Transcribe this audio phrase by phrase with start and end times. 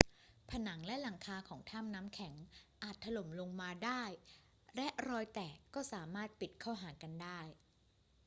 [0.49, 2.33] ผนังและหลังคาของถ้ำน้ำแข็ง
[2.83, 4.03] อาจถล่มลงมาได้
[4.75, 5.57] และรอยแตก
[5.93, 7.39] สามารถปิดเข้าหากันได้